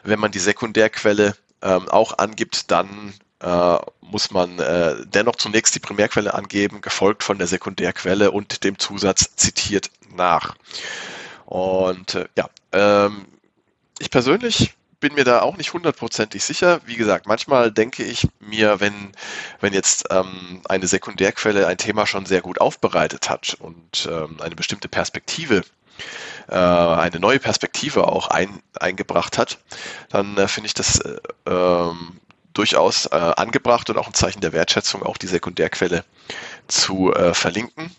Wenn 0.04 0.20
man 0.20 0.30
die 0.32 0.38
Sekundärquelle 0.38 1.36
ähm, 1.64 1.90
auch 1.90 2.20
angibt, 2.20 2.70
dann 2.70 3.16
äh, 3.40 3.78
muss 4.02 4.30
man 4.30 4.60
äh, 4.60 4.96
dennoch 5.08 5.38
zunächst 5.38 5.74
die 5.74 5.80
Primärquelle 5.80 6.36
angeben, 6.36 6.82
gefolgt 6.82 7.24
von 7.24 7.40
der 7.40 7.48
Sekundärquelle 7.48 8.30
und 8.30 8.64
dem 8.64 8.78
Zusatz 8.78 9.36
zitiert 9.38 9.90
nach. 10.16 10.54
Und 11.48 12.14
äh, 12.14 12.28
ja, 12.38 12.48
ähm, 12.74 13.26
ich 13.98 14.12
persönlich 14.12 14.76
bin 15.02 15.16
mir 15.16 15.26
da 15.26 15.42
auch 15.42 15.58
nicht 15.58 15.74
hundertprozentig 15.74 16.44
sicher. 16.44 16.80
Wie 16.86 16.96
gesagt, 16.96 17.28
manchmal 17.28 17.72
denke 17.72 18.04
ich 18.04 18.28
mir, 18.40 18.80
wenn, 18.80 19.12
wenn 19.60 19.74
jetzt 19.74 20.06
ähm, 20.12 20.62
eine 20.70 20.88
Sekundärquelle 20.88 21.68
ein 21.68 21.78
Thema 21.78 22.08
schon 22.08 22.26
sehr 22.26 22.42
gut 22.42 22.62
aufbereitet 22.62 23.30
hat 23.30 23.58
und 23.60 24.08
ähm, 24.10 24.38
eine 24.40 24.56
bestimmte 24.56 24.88
Perspektive 24.88 25.64
äh, 26.48 26.56
eine 26.56 27.20
neue 27.20 27.40
Perspektive 27.40 28.08
auch 28.08 28.28
ein, 28.28 28.62
eingebracht 28.80 29.38
hat, 29.38 29.60
dann 30.10 30.38
äh, 30.38 30.48
finde 30.48 30.68
ich 30.68 30.74
das 30.74 31.00
äh, 31.00 31.20
ähm, 31.48 32.20
durchaus 32.54 33.08
äh, 33.08 33.16
angebracht 33.16 33.90
und 33.90 33.98
auch 33.98 34.08
ein 34.08 34.14
Zeichen 34.14 34.42
der 34.42 34.54
Wertschätzung, 34.54 35.04
auch 35.04 35.18
die 35.18 35.28
Sekundärquelle 35.28 36.06
zu 36.68 37.14
äh, 37.14 37.34
verlinken. 37.34 37.96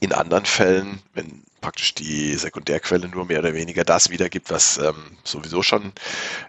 In 0.00 0.12
anderen 0.12 0.44
Fällen, 0.44 1.02
wenn 1.14 1.42
praktisch 1.60 1.94
die 1.94 2.34
Sekundärquelle 2.34 3.08
nur 3.08 3.26
mehr 3.26 3.40
oder 3.40 3.54
weniger 3.54 3.84
das 3.84 4.10
wiedergibt, 4.10 4.50
was 4.50 4.78
ähm, 4.78 5.16
sowieso 5.24 5.62
schon 5.62 5.92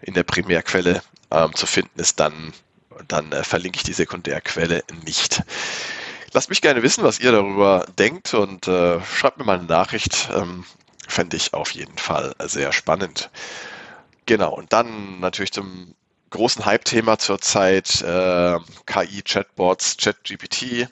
in 0.01 0.13
der 0.13 0.23
Primärquelle 0.23 1.01
ähm, 1.31 1.53
zu 1.55 1.65
finden 1.65 1.99
ist, 1.99 2.19
dann, 2.19 2.53
dann 3.07 3.31
äh, 3.31 3.43
verlinke 3.43 3.77
ich 3.77 3.83
die 3.83 3.93
Sekundärquelle 3.93 4.83
nicht. 5.05 5.43
Lasst 6.33 6.49
mich 6.49 6.61
gerne 6.61 6.83
wissen, 6.83 7.03
was 7.03 7.19
ihr 7.19 7.31
darüber 7.31 7.85
denkt 7.97 8.33
und 8.33 8.67
äh, 8.67 9.01
schreibt 9.03 9.39
mir 9.39 9.45
mal 9.45 9.57
eine 9.57 9.67
Nachricht. 9.67 10.29
Ähm, 10.33 10.63
Fände 11.07 11.37
ich 11.37 11.55
auf 11.55 11.71
jeden 11.71 11.97
Fall 11.97 12.35
sehr 12.45 12.71
spannend. 12.71 13.31
Genau, 14.27 14.53
und 14.53 14.71
dann 14.73 15.19
natürlich 15.19 15.51
zum 15.51 15.95
großen 16.29 16.65
Hype-Thema 16.65 17.17
zurzeit 17.17 18.01
äh, 18.03 18.57
KI-Chatbots, 18.85 19.97
ChatGPT. 19.97 20.87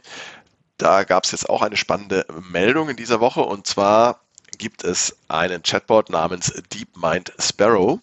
Da 0.78 1.04
gab 1.04 1.24
es 1.24 1.32
jetzt 1.32 1.50
auch 1.50 1.62
eine 1.62 1.78
spannende 1.78 2.26
Meldung 2.50 2.90
in 2.90 2.98
dieser 2.98 3.20
Woche 3.20 3.42
und 3.42 3.66
zwar 3.66 4.20
gibt 4.58 4.84
es 4.84 5.16
einen 5.28 5.64
Chatbot 5.64 6.10
namens 6.10 6.54
DeepMind 6.74 7.34
Sparrow. 7.40 8.00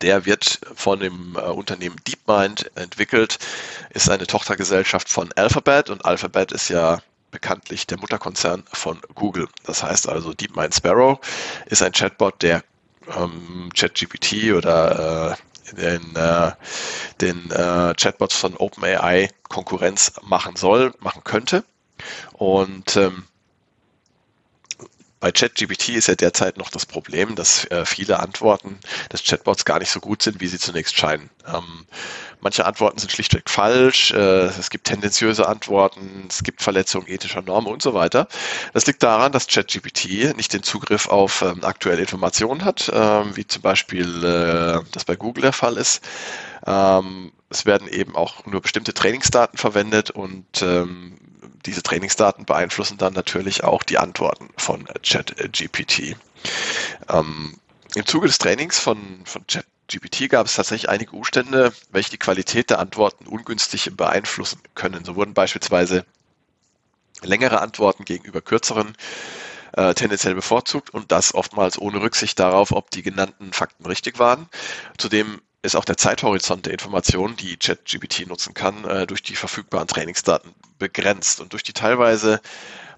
Der 0.00 0.24
wird 0.24 0.60
von 0.74 1.00
dem 1.00 1.36
äh, 1.36 1.40
Unternehmen 1.40 1.96
DeepMind 2.06 2.70
entwickelt, 2.76 3.38
ist 3.90 4.08
eine 4.08 4.26
Tochtergesellschaft 4.26 5.08
von 5.08 5.32
Alphabet 5.34 5.90
und 5.90 6.04
Alphabet 6.04 6.52
ist 6.52 6.68
ja 6.68 7.00
bekanntlich 7.32 7.86
der 7.86 7.98
Mutterkonzern 7.98 8.64
von 8.72 9.00
Google. 9.14 9.48
Das 9.64 9.82
heißt 9.82 10.08
also, 10.08 10.32
DeepMind 10.32 10.74
Sparrow 10.74 11.18
ist 11.66 11.82
ein 11.82 11.92
Chatbot, 11.92 12.42
der 12.42 12.62
ähm, 13.16 13.70
ChatGPT 13.74 14.52
oder 14.54 15.32
äh, 15.32 15.49
den, 15.72 16.16
äh, 16.16 16.52
den 17.20 17.50
äh, 17.50 17.94
Chatbots 17.94 18.34
von 18.34 18.56
OpenAI 18.56 19.30
Konkurrenz 19.48 20.12
machen 20.22 20.56
soll, 20.56 20.92
machen 21.00 21.22
könnte. 21.24 21.64
Und 22.32 22.96
ähm, 22.96 23.24
bei 25.20 25.30
ChatGPT 25.32 25.90
ist 25.90 26.08
ja 26.08 26.14
derzeit 26.14 26.56
noch 26.56 26.70
das 26.70 26.86
Problem, 26.86 27.36
dass 27.36 27.66
äh, 27.66 27.84
viele 27.84 28.20
Antworten 28.20 28.80
des 29.12 29.22
Chatbots 29.22 29.66
gar 29.66 29.78
nicht 29.78 29.90
so 29.90 30.00
gut 30.00 30.22
sind, 30.22 30.40
wie 30.40 30.46
sie 30.46 30.58
zunächst 30.58 30.96
scheinen. 30.96 31.28
Ähm, 31.46 31.84
manche 32.40 32.64
Antworten 32.64 32.98
sind 32.98 33.12
schlichtweg 33.12 33.50
falsch, 33.50 34.12
äh, 34.12 34.46
es 34.46 34.70
gibt 34.70 34.86
tendenziöse 34.86 35.46
Antworten, 35.46 36.26
es 36.28 36.42
gibt 36.42 36.62
Verletzungen 36.62 37.06
ethischer 37.06 37.42
Normen 37.42 37.68
und 37.68 37.82
so 37.82 37.92
weiter. 37.92 38.28
Das 38.72 38.86
liegt 38.86 39.02
daran, 39.02 39.30
dass 39.30 39.46
ChatGPT 39.46 40.34
nicht 40.36 40.54
den 40.54 40.62
Zugriff 40.62 41.06
auf 41.06 41.42
ähm, 41.42 41.64
aktuelle 41.64 42.00
Informationen 42.00 42.64
hat, 42.64 42.90
ähm, 42.92 43.36
wie 43.36 43.46
zum 43.46 43.60
Beispiel 43.60 44.24
äh, 44.24 44.80
das 44.92 45.04
bei 45.04 45.16
Google 45.16 45.42
der 45.42 45.52
Fall 45.52 45.76
ist. 45.76 46.02
Ähm, 46.66 47.32
es 47.50 47.66
werden 47.66 47.88
eben 47.88 48.16
auch 48.16 48.46
nur 48.46 48.62
bestimmte 48.62 48.94
Trainingsdaten 48.94 49.58
verwendet 49.58 50.10
und 50.10 50.62
ähm, 50.62 51.18
diese 51.66 51.82
Trainingsdaten 51.82 52.44
beeinflussen 52.44 52.98
dann 52.98 53.12
natürlich 53.12 53.64
auch 53.64 53.82
die 53.82 53.98
Antworten 53.98 54.48
von 54.56 54.86
ChatGPT. 55.02 56.16
Ähm, 57.08 57.58
Im 57.94 58.06
Zuge 58.06 58.26
des 58.26 58.38
Trainings 58.38 58.78
von, 58.78 58.98
von 59.24 59.44
ChatGPT 59.46 60.28
gab 60.28 60.46
es 60.46 60.54
tatsächlich 60.54 60.88
einige 60.88 61.12
Umstände, 61.12 61.72
welche 61.90 62.10
die 62.10 62.18
Qualität 62.18 62.70
der 62.70 62.78
Antworten 62.78 63.26
ungünstig 63.26 63.90
beeinflussen 63.96 64.60
können. 64.74 65.04
So 65.04 65.16
wurden 65.16 65.34
beispielsweise 65.34 66.04
längere 67.22 67.60
Antworten 67.60 68.04
gegenüber 68.04 68.40
kürzeren 68.40 68.96
äh, 69.72 69.94
tendenziell 69.94 70.34
bevorzugt 70.34 70.90
und 70.90 71.12
das 71.12 71.34
oftmals 71.34 71.78
ohne 71.78 72.00
Rücksicht 72.00 72.38
darauf, 72.38 72.72
ob 72.72 72.90
die 72.90 73.02
genannten 73.02 73.52
Fakten 73.52 73.86
richtig 73.86 74.18
waren. 74.18 74.48
Zudem 74.98 75.40
ist 75.62 75.76
auch 75.76 75.84
der 75.84 75.96
Zeithorizont 75.96 76.66
der 76.66 76.72
Informationen, 76.72 77.36
die 77.36 77.56
ChatGPT 77.56 78.26
nutzen 78.26 78.54
kann, 78.54 78.84
äh, 78.84 79.06
durch 79.06 79.22
die 79.22 79.36
verfügbaren 79.36 79.88
Trainingsdaten 79.88 80.54
begrenzt. 80.78 81.40
Und 81.40 81.52
durch 81.52 81.62
die 81.62 81.74
teilweise 81.74 82.40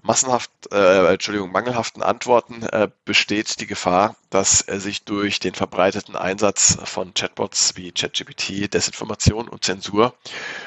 massenhaft, 0.01 0.51
äh, 0.71 1.11
Entschuldigung, 1.11 1.51
mangelhaften 1.51 2.03
Antworten 2.03 2.63
äh, 2.63 2.89
besteht 3.05 3.59
die 3.59 3.67
Gefahr, 3.67 4.15
dass 4.29 4.67
äh, 4.67 4.79
sich 4.79 5.03
durch 5.03 5.39
den 5.39 5.55
verbreiteten 5.55 6.15
Einsatz 6.15 6.77
von 6.83 7.13
Chatbots 7.13 7.75
wie 7.75 7.91
ChatGPT 7.91 8.73
Desinformation 8.73 9.49
und 9.49 9.63
Zensur 9.63 10.13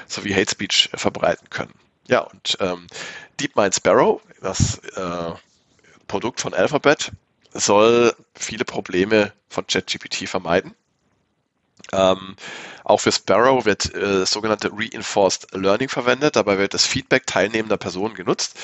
sowie 0.06 0.34
Hate 0.34 0.50
Speech 0.50 0.90
verbreiten 0.94 1.48
können. 1.50 1.74
Ja, 2.08 2.20
und 2.20 2.56
ähm, 2.60 2.86
DeepMind 3.40 3.74
Sparrow, 3.74 4.20
das 4.40 4.78
äh, 4.96 5.32
Produkt 6.08 6.40
von 6.40 6.54
Alphabet, 6.54 7.12
soll 7.52 8.14
viele 8.34 8.64
Probleme 8.64 9.32
von 9.48 9.66
ChatGPT 9.66 10.28
vermeiden 10.28 10.74
ähm, 11.92 12.36
auch 12.84 13.00
für 13.00 13.12
Sparrow 13.12 13.64
wird 13.64 13.94
äh, 13.94 14.20
das 14.20 14.30
sogenannte 14.30 14.70
Reinforced 14.72 15.48
Learning 15.52 15.88
verwendet. 15.88 16.36
Dabei 16.36 16.58
wird 16.58 16.74
das 16.74 16.86
Feedback 16.86 17.26
teilnehmender 17.26 17.76
Personen 17.76 18.14
genutzt 18.14 18.56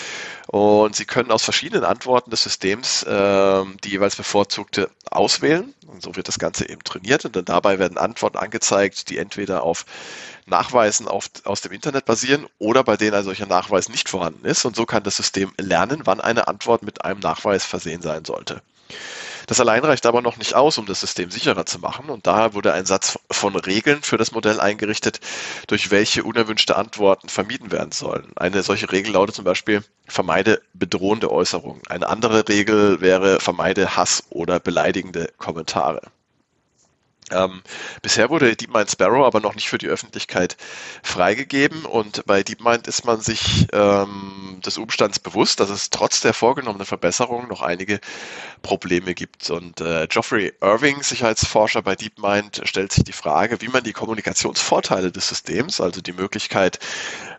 und 0.46 0.94
Sie 0.94 1.04
können 1.04 1.30
aus 1.30 1.42
verschiedenen 1.42 1.84
Antworten 1.84 2.30
des 2.30 2.42
Systems 2.42 3.02
äh, 3.02 3.64
die 3.82 3.90
jeweils 3.90 4.16
bevorzugte 4.16 4.90
auswählen. 5.10 5.74
Und 5.86 6.02
so 6.02 6.16
wird 6.16 6.28
das 6.28 6.38
Ganze 6.38 6.68
eben 6.68 6.82
trainiert 6.84 7.24
und 7.24 7.34
dann 7.36 7.44
dabei 7.44 7.78
werden 7.78 7.98
Antworten 7.98 8.38
angezeigt, 8.38 9.10
die 9.10 9.18
entweder 9.18 9.62
auf 9.62 9.84
Nachweisen 10.46 11.08
auf, 11.08 11.28
aus 11.44 11.60
dem 11.60 11.72
Internet 11.72 12.04
basieren 12.04 12.46
oder 12.58 12.84
bei 12.84 12.96
denen 12.96 13.14
ein 13.14 13.24
solcher 13.24 13.46
Nachweis 13.46 13.88
nicht 13.88 14.08
vorhanden 14.08 14.44
ist. 14.44 14.64
Und 14.64 14.76
so 14.76 14.86
kann 14.86 15.02
das 15.02 15.16
System 15.16 15.52
lernen, 15.58 16.02
wann 16.04 16.20
eine 16.20 16.48
Antwort 16.48 16.82
mit 16.82 17.04
einem 17.04 17.20
Nachweis 17.20 17.64
versehen 17.64 18.02
sein 18.02 18.24
sollte. 18.24 18.62
Das 19.52 19.60
allein 19.60 19.84
reicht 19.84 20.06
aber 20.06 20.22
noch 20.22 20.38
nicht 20.38 20.54
aus, 20.54 20.78
um 20.78 20.86
das 20.86 21.00
System 21.00 21.30
sicherer 21.30 21.66
zu 21.66 21.78
machen. 21.78 22.08
Und 22.08 22.26
daher 22.26 22.54
wurde 22.54 22.72
ein 22.72 22.86
Satz 22.86 23.18
von 23.30 23.54
Regeln 23.54 24.00
für 24.02 24.16
das 24.16 24.32
Modell 24.32 24.60
eingerichtet, 24.60 25.20
durch 25.66 25.90
welche 25.90 26.24
unerwünschte 26.24 26.74
Antworten 26.74 27.28
vermieden 27.28 27.70
werden 27.70 27.92
sollen. 27.92 28.32
Eine 28.34 28.62
solche 28.62 28.90
Regel 28.90 29.12
lautet 29.12 29.34
zum 29.34 29.44
Beispiel, 29.44 29.84
vermeide 30.08 30.62
bedrohende 30.72 31.30
Äußerungen. 31.30 31.82
Eine 31.86 32.08
andere 32.08 32.48
Regel 32.48 33.02
wäre, 33.02 33.40
vermeide 33.40 33.94
Hass 33.94 34.24
oder 34.30 34.58
beleidigende 34.58 35.30
Kommentare. 35.36 36.00
Ähm, 37.32 37.62
bisher 38.02 38.30
wurde 38.30 38.54
DeepMind 38.56 38.90
Sparrow 38.90 39.26
aber 39.26 39.40
noch 39.40 39.54
nicht 39.54 39.68
für 39.68 39.78
die 39.78 39.88
Öffentlichkeit 39.88 40.56
freigegeben 41.02 41.84
und 41.84 42.24
bei 42.26 42.42
DeepMind 42.42 42.86
ist 42.86 43.04
man 43.04 43.20
sich 43.20 43.66
ähm, 43.72 44.60
des 44.64 44.78
Umstands 44.78 45.18
bewusst, 45.18 45.60
dass 45.60 45.70
es 45.70 45.90
trotz 45.90 46.20
der 46.20 46.34
vorgenommenen 46.34 46.86
Verbesserungen 46.86 47.48
noch 47.48 47.62
einige 47.62 48.00
Probleme 48.62 49.14
gibt. 49.14 49.50
Und 49.50 49.80
äh, 49.80 50.06
Geoffrey 50.08 50.52
Irving, 50.60 51.02
Sicherheitsforscher 51.02 51.82
bei 51.82 51.96
DeepMind, 51.96 52.60
stellt 52.64 52.92
sich 52.92 53.04
die 53.04 53.12
Frage, 53.12 53.60
wie 53.60 53.68
man 53.68 53.82
die 53.82 53.92
Kommunikationsvorteile 53.92 55.10
des 55.10 55.28
Systems, 55.28 55.80
also 55.80 56.00
die 56.00 56.12
Möglichkeit, 56.12 56.78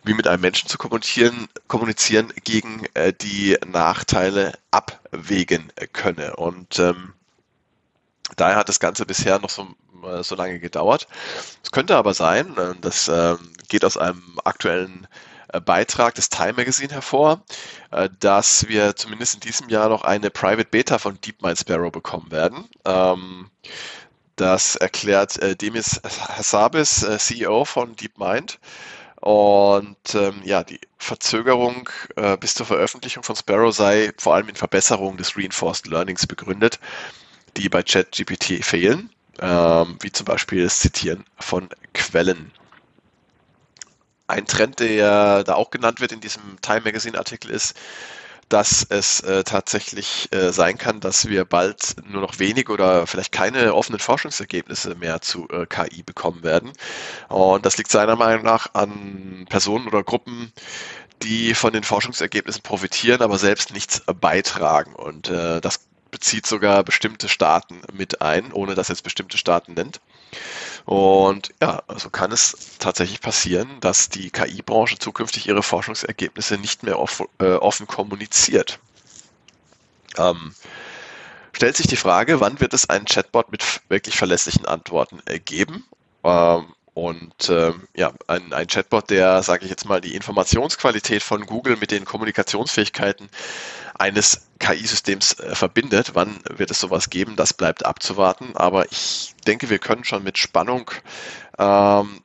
wie 0.04 0.14
mit 0.14 0.26
einem 0.26 0.42
Menschen 0.42 0.68
zu 0.68 0.78
kommunizieren, 0.78 1.48
kommunizieren 1.68 2.32
gegen 2.44 2.84
äh, 2.94 3.12
die 3.12 3.56
Nachteile 3.66 4.52
abwägen 4.70 5.72
könne. 5.92 6.36
Und 6.36 6.78
ähm, 6.78 7.14
Daher 8.36 8.56
hat 8.56 8.68
das 8.68 8.80
Ganze 8.80 9.06
bisher 9.06 9.38
noch 9.38 9.50
so, 9.50 9.66
äh, 10.04 10.22
so 10.22 10.34
lange 10.34 10.58
gedauert. 10.58 11.06
Es 11.62 11.70
könnte 11.70 11.96
aber 11.96 12.14
sein, 12.14 12.56
äh, 12.56 12.74
das 12.80 13.08
ähm, 13.08 13.38
geht 13.68 13.84
aus 13.84 13.96
einem 13.96 14.22
aktuellen 14.44 15.06
äh, 15.52 15.60
Beitrag 15.60 16.14
des 16.14 16.28
Time 16.28 16.54
Magazine 16.54 16.92
hervor, 16.92 17.42
dass 18.18 18.66
wir 18.66 18.96
zumindest 18.96 19.34
in 19.34 19.40
diesem 19.40 19.68
Jahr 19.68 19.88
noch 19.88 20.02
eine 20.02 20.28
Private 20.28 20.68
Beta 20.68 20.98
von 20.98 21.16
DeepMind 21.20 21.60
Sparrow 21.60 21.92
bekommen 21.92 22.32
werden. 22.32 22.68
Ähm, 22.84 23.50
das 24.34 24.74
erklärt 24.74 25.38
Demis 25.62 26.00
Hassabis, 26.02 27.06
CEO 27.18 27.64
von 27.64 27.94
DeepMind. 27.94 28.58
Und 29.20 30.14
ähm, 30.14 30.42
ja, 30.44 30.64
die 30.64 30.80
Verzögerung 30.98 31.88
äh, 32.16 32.36
bis 32.36 32.54
zur 32.54 32.66
Veröffentlichung 32.66 33.22
von 33.22 33.36
Sparrow 33.36 33.72
sei 33.72 34.12
vor 34.18 34.34
allem 34.34 34.48
in 34.48 34.56
Verbesserung 34.56 35.16
des 35.16 35.36
Reinforced 35.36 35.86
Learnings 35.86 36.26
begründet 36.26 36.80
die 37.56 37.68
bei 37.68 37.82
ChatGPT 37.82 38.64
fehlen, 38.64 39.10
ähm, 39.40 39.96
wie 40.00 40.12
zum 40.12 40.24
Beispiel 40.26 40.64
das 40.64 40.78
Zitieren 40.78 41.24
von 41.38 41.68
Quellen. 41.92 42.52
Ein 44.26 44.46
Trend, 44.46 44.80
der 44.80 45.44
da 45.44 45.54
auch 45.54 45.70
genannt 45.70 46.00
wird 46.00 46.12
in 46.12 46.20
diesem 46.20 46.42
Time 46.62 46.82
Magazine 46.82 47.18
Artikel 47.18 47.50
ist, 47.50 47.74
dass 48.48 48.86
es 48.88 49.20
äh, 49.20 49.44
tatsächlich 49.44 50.28
äh, 50.32 50.52
sein 50.52 50.78
kann, 50.78 51.00
dass 51.00 51.28
wir 51.28 51.44
bald 51.44 51.96
nur 52.06 52.20
noch 52.20 52.38
wenig 52.38 52.68
oder 52.68 53.06
vielleicht 53.06 53.32
keine 53.32 53.74
offenen 53.74 53.98
Forschungsergebnisse 53.98 54.94
mehr 54.94 55.20
zu 55.20 55.48
äh, 55.48 55.66
KI 55.66 56.02
bekommen 56.02 56.42
werden. 56.42 56.72
Und 57.28 57.64
das 57.66 57.76
liegt 57.78 57.90
seiner 57.90 58.16
Meinung 58.16 58.44
nach 58.44 58.74
an 58.74 59.46
Personen 59.48 59.86
oder 59.86 60.02
Gruppen, 60.02 60.52
die 61.22 61.54
von 61.54 61.72
den 61.72 61.84
Forschungsergebnissen 61.84 62.62
profitieren, 62.62 63.22
aber 63.22 63.38
selbst 63.38 63.72
nichts 63.72 64.02
beitragen. 64.20 64.94
Und 64.94 65.28
äh, 65.28 65.60
das 65.60 65.80
bezieht 66.24 66.46
sogar 66.46 66.82
bestimmte 66.84 67.28
Staaten 67.28 67.82
mit 67.92 68.22
ein, 68.22 68.50
ohne 68.50 68.74
dass 68.74 68.88
jetzt 68.88 69.02
bestimmte 69.02 69.36
Staaten 69.36 69.74
nennt. 69.74 70.00
Und 70.86 71.50
ja, 71.60 71.82
also 71.86 72.08
kann 72.08 72.32
es 72.32 72.78
tatsächlich 72.78 73.20
passieren, 73.20 73.68
dass 73.80 74.08
die 74.08 74.30
KI-Branche 74.30 74.98
zukünftig 74.98 75.46
ihre 75.46 75.62
Forschungsergebnisse 75.62 76.56
nicht 76.56 76.82
mehr 76.82 76.98
offen, 76.98 77.26
äh, 77.40 77.52
offen 77.52 77.86
kommuniziert. 77.86 78.78
Ähm, 80.16 80.54
stellt 81.52 81.76
sich 81.76 81.88
die 81.88 81.96
Frage, 81.96 82.40
wann 82.40 82.58
wird 82.58 82.72
es 82.72 82.88
einen 82.88 83.04
Chatbot 83.04 83.52
mit 83.52 83.82
wirklich 83.90 84.16
verlässlichen 84.16 84.64
Antworten 84.64 85.20
äh, 85.26 85.38
geben? 85.38 85.84
Ähm, 86.24 86.74
und 86.94 87.50
ähm, 87.50 87.86
ja, 87.94 88.14
ein, 88.28 88.54
ein 88.54 88.66
Chatbot, 88.68 89.10
der, 89.10 89.42
sage 89.42 89.64
ich 89.64 89.70
jetzt 89.70 89.84
mal, 89.84 90.00
die 90.00 90.14
Informationsqualität 90.14 91.22
von 91.22 91.44
Google 91.44 91.76
mit 91.76 91.90
den 91.90 92.06
Kommunikationsfähigkeiten 92.06 93.28
eines 93.94 94.46
KI-Systems 94.64 95.38
äh, 95.40 95.54
verbindet. 95.54 96.12
Wann 96.14 96.38
wird 96.48 96.70
es 96.70 96.80
sowas 96.80 97.10
geben? 97.10 97.36
Das 97.36 97.52
bleibt 97.52 97.84
abzuwarten. 97.84 98.56
Aber 98.56 98.90
ich 98.90 99.34
denke, 99.46 99.68
wir 99.68 99.78
können 99.78 100.04
schon 100.04 100.22
mit 100.22 100.38
Spannung 100.38 100.90
ähm, 101.58 102.22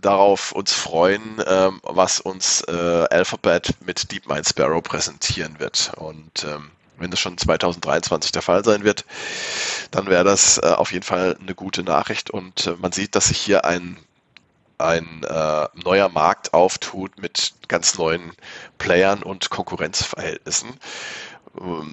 darauf 0.00 0.52
uns 0.52 0.72
freuen, 0.72 1.42
ähm, 1.46 1.80
was 1.82 2.20
uns 2.20 2.62
äh, 2.62 3.06
Alphabet 3.10 3.74
mit 3.84 4.12
DeepMind 4.12 4.46
Sparrow 4.46 4.82
präsentieren 4.82 5.58
wird. 5.58 5.92
Und 5.96 6.44
ähm, 6.44 6.70
wenn 6.98 7.10
das 7.10 7.20
schon 7.20 7.38
2023 7.38 8.32
der 8.32 8.42
Fall 8.42 8.64
sein 8.64 8.84
wird, 8.84 9.04
dann 9.90 10.08
wäre 10.08 10.24
das 10.24 10.58
äh, 10.58 10.66
auf 10.66 10.92
jeden 10.92 11.04
Fall 11.04 11.38
eine 11.40 11.54
gute 11.54 11.82
Nachricht. 11.82 12.30
Und 12.30 12.66
äh, 12.66 12.74
man 12.78 12.92
sieht, 12.92 13.14
dass 13.14 13.28
sich 13.28 13.38
hier 13.38 13.64
ein 13.64 13.96
ein 14.78 15.22
äh, 15.24 15.68
neuer 15.84 16.10
Markt 16.10 16.52
auftut 16.52 17.18
mit 17.18 17.54
ganz 17.68 17.96
neuen 17.96 18.32
Playern 18.78 19.22
und 19.22 19.48
Konkurrenzverhältnissen, 19.50 20.68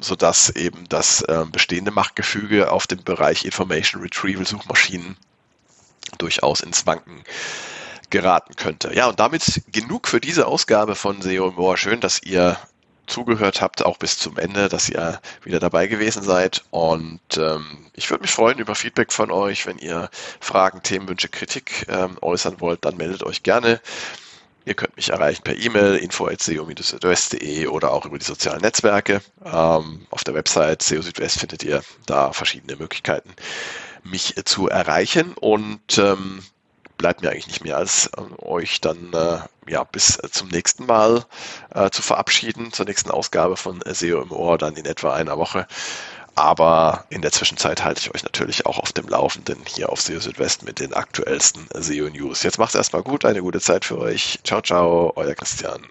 sodass 0.02 0.50
eben 0.50 0.88
das 0.90 1.22
äh, 1.22 1.46
bestehende 1.52 1.92
Machtgefüge 1.92 2.72
auf 2.72 2.88
dem 2.88 3.04
Bereich 3.04 3.46
Information 3.46 4.02
Retrieval 4.02 4.46
Suchmaschinen 4.46 5.18
durchaus 6.18 6.62
ins 6.62 6.86
Wanken 6.86 7.24
geraten 8.10 8.56
könnte. 8.56 8.94
Ja, 8.94 9.08
und 9.08 9.20
damit 9.20 9.64
genug 9.72 10.08
für 10.08 10.22
diese 10.22 10.46
Ausgabe 10.46 10.96
von 10.96 11.22
SEO 11.22 11.52
More. 11.52 11.78
Schön, 11.78 12.00
dass 12.00 12.22
ihr 12.22 12.58
zugehört 13.08 13.62
habt, 13.62 13.84
auch 13.84 13.98
bis 13.98 14.18
zum 14.18 14.38
Ende, 14.38 14.70
dass 14.70 14.90
ihr 14.90 15.20
wieder 15.44 15.60
dabei 15.60 15.88
gewesen 15.88 16.24
seid. 16.24 16.64
Und 16.72 17.20
ähm, 17.38 17.86
ich 17.94 18.10
würde 18.10 18.22
mich 18.22 18.32
freuen 18.32 18.60
über 18.60 18.76
Feedback 18.76 19.12
von 19.12 19.32
euch. 19.32 19.66
Wenn 19.66 19.78
ihr 19.78 20.10
Fragen, 20.40 20.84
Themenwünsche, 20.84 21.28
Kritik 21.28 21.86
ähm, 21.90 22.18
äußern 22.22 22.62
wollt, 22.62 22.86
dann 22.86 22.98
meldet 22.98 23.24
euch 23.24 23.44
gerne. 23.44 23.82
Ihr 24.66 24.76
könnt 24.76 24.96
mich 24.96 25.10
erreichen 25.10 25.44
per 25.44 25.58
E-Mail 25.58 25.96
info.seo-südwest.de 25.96 27.68
oder 27.68 27.92
auch 27.92 28.06
über 28.06 28.18
die 28.18 28.26
sozialen 28.26 28.62
Netzwerke. 28.62 29.22
Ähm, 29.44 30.08
auf 30.10 30.24
der 30.24 30.34
Website 30.34 30.82
SEO 30.82 31.02
Südwest 31.02 31.40
findet 31.40 31.64
ihr 31.64 31.84
da 32.06 32.32
verschiedene 32.32 32.78
Möglichkeiten, 32.78 33.34
mich 34.04 34.36
zu 34.46 34.70
erreichen. 34.70 35.34
Und 35.34 35.98
ähm, 35.98 36.44
bleibt 36.98 37.22
mir 37.22 37.32
eigentlich 37.32 37.48
nicht 37.48 37.64
mehr 37.66 37.78
als 37.78 38.10
äh, 38.16 38.42
euch 38.42 38.80
dann 38.80 39.12
äh, 39.14 39.40
ja 39.70 39.84
bis 39.84 40.18
zum 40.32 40.48
nächsten 40.48 40.86
Mal 40.86 41.26
äh, 41.74 41.90
zu 41.90 42.02
verabschieden, 42.02 42.72
zur 42.72 42.86
nächsten 42.86 43.12
Ausgabe 43.12 43.58
von 43.58 43.82
SEO 43.86 44.22
im 44.22 44.32
Ohr, 44.32 44.58
dann 44.58 44.76
in 44.78 44.86
etwa 44.86 45.14
einer 45.14 45.38
Woche. 45.38 45.68
Aber 46.36 47.06
in 47.10 47.22
der 47.22 47.32
Zwischenzeit 47.32 47.84
halte 47.84 48.02
ich 48.02 48.14
euch 48.14 48.24
natürlich 48.24 48.66
auch 48.66 48.80
auf 48.80 48.92
dem 48.92 49.08
Laufenden 49.08 49.60
hier 49.68 49.90
auf 49.90 50.02
SEO 50.02 50.20
Südwest 50.20 50.64
mit 50.64 50.80
den 50.80 50.94
aktuellsten 50.94 51.68
SEO 51.74 52.10
News. 52.10 52.42
Jetzt 52.42 52.58
macht's 52.58 52.76
erstmal 52.76 53.04
gut, 53.04 53.26
eine 53.26 53.42
gute 53.42 53.62
Zeit 53.62 53.86
für 53.86 54.00
euch. 54.00 54.40
Ciao, 54.44 54.62
ciao, 54.62 55.14
euer 55.16 55.36
Christian. 55.36 55.86